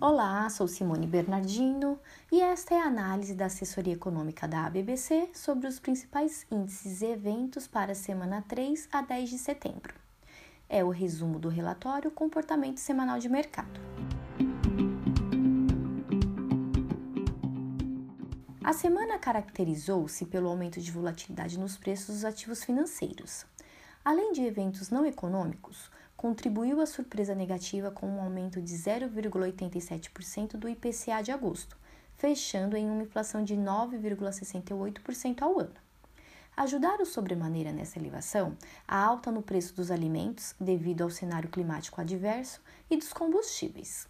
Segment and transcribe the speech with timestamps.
[0.00, 1.98] Olá, sou Simone Bernardino
[2.30, 7.06] e esta é a análise da assessoria econômica da ABBC sobre os principais índices e
[7.06, 9.94] eventos para a semana 3 a 10 de setembro.
[10.68, 13.80] É o resumo do relatório Comportamento Semanal de Mercado.
[18.64, 23.44] A semana caracterizou-se pelo aumento de volatilidade nos preços dos ativos financeiros.
[24.04, 25.90] Além de eventos não econômicos,
[26.22, 31.76] contribuiu à surpresa negativa com um aumento de 0,87% do IPCA de agosto,
[32.14, 35.74] fechando em uma inflação de 9,68% ao ano.
[36.56, 42.62] Ajudaram sobremaneira nessa elevação a alta no preço dos alimentos, devido ao cenário climático adverso,
[42.88, 44.06] e dos combustíveis.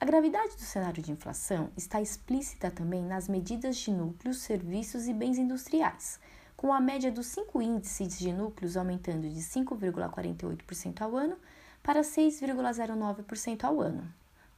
[0.00, 5.14] A gravidade do cenário de inflação está explícita também nas medidas de núcleos, serviços e
[5.14, 6.18] bens industriais,
[6.56, 11.36] com a média dos cinco índices de núcleos aumentando de 5,48% ao ano
[11.82, 14.08] para 6,09% ao ano.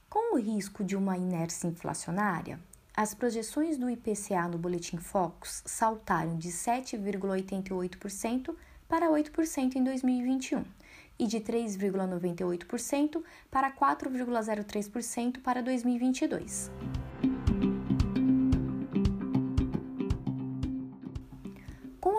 [0.09, 2.59] Com o risco de uma inércia inflacionária,
[2.95, 8.55] as projeções do IPCA no Boletim Focus saltaram de 7,88%
[8.87, 10.63] para 8% em 2021
[11.19, 16.71] e de 3,98% para 4,03% para 2022.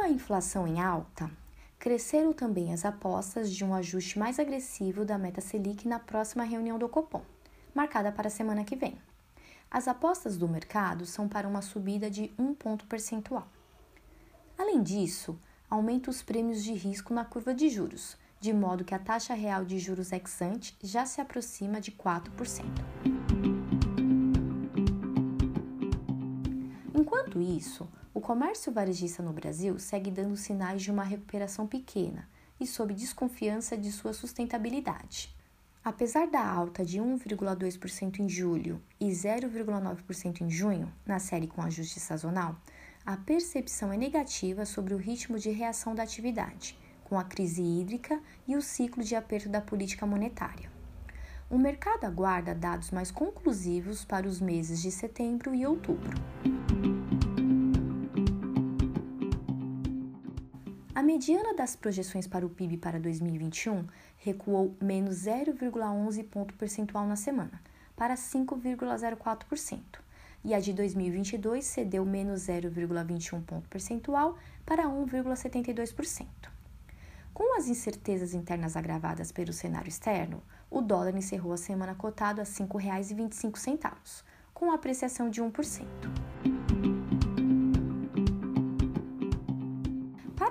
[0.00, 1.30] A inflação em alta,
[1.78, 6.78] cresceram também as apostas de um ajuste mais agressivo da meta Selic na próxima reunião
[6.78, 7.22] do Copom,
[7.74, 8.98] marcada para a semana que vem.
[9.70, 13.46] As apostas do mercado são para uma subida de um ponto percentual.
[14.56, 15.38] Além disso,
[15.68, 19.64] aumenta os prêmios de risco na curva de juros, de modo que a taxa real
[19.64, 22.64] de juros ex-ante já se aproxima de 4%.
[26.94, 27.88] Enquanto isso,
[28.28, 32.28] comércio varejista no Brasil segue dando sinais de uma recuperação pequena
[32.60, 35.34] e sob desconfiança de sua sustentabilidade.
[35.82, 42.00] Apesar da alta de 1,2% em julho e 0,9% em junho, na série com ajuste
[42.00, 42.54] sazonal,
[43.06, 48.20] a percepção é negativa sobre o ritmo de reação da atividade, com a crise hídrica
[48.46, 50.70] e o ciclo de aperto da política monetária.
[51.48, 56.12] O mercado aguarda dados mais conclusivos para os meses de setembro e outubro.
[60.98, 63.86] A mediana das projeções para o PIB para 2021
[64.16, 67.62] recuou menos 0,11 ponto percentual na semana,
[67.94, 69.80] para 5,04%,
[70.44, 76.26] e a de 2022 cedeu menos 0,21 ponto percentual para 1,72%.
[77.32, 82.44] Com as incertezas internas agravadas pelo cenário externo, o dólar encerrou a semana cotado a
[82.44, 86.57] R$ 5,25, com apreciação de 1%.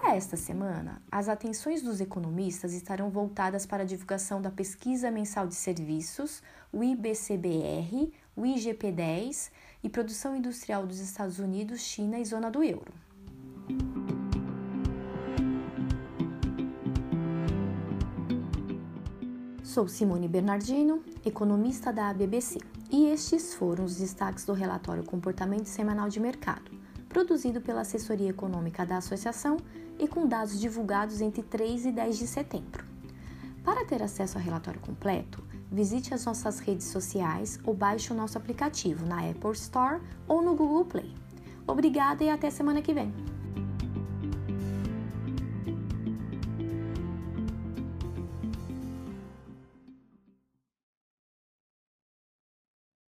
[0.08, 5.46] Para esta semana, as atenções dos economistas estarão voltadas para a divulgação da Pesquisa Mensal
[5.46, 6.42] de Serviços,
[6.72, 9.52] o IBCBR, o IGP-10
[9.84, 12.94] e Produção Industrial dos Estados Unidos, China e Zona do Euro.
[19.62, 26.08] Sou Simone Bernardino, economista da ABBC, e estes foram os destaques do relatório Comportamento Semanal
[26.08, 26.72] de Mercado,
[27.10, 29.58] produzido pela Assessoria Econômica da Associação
[30.00, 32.86] e com dados divulgados entre 3 e 10 de setembro.
[33.64, 38.38] Para ter acesso ao relatório completo, visite as nossas redes sociais ou baixe o nosso
[38.38, 41.14] aplicativo na Apple Store ou no Google Play.
[41.68, 43.37] Obrigada e até semana que vem!